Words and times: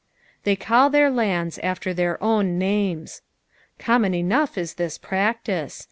"ITie}/ 0.47 0.59
call 0.59 0.89
their 0.89 1.11
landt 1.11 1.59
nfler 1.61 1.95
their 1.95 2.23
own 2.23 2.57
nomci." 2.59 3.21
Common 3.77 4.15
enough 4.15 4.57
is 4.57 4.73
this 4.73 4.97
practice. 4.97 5.79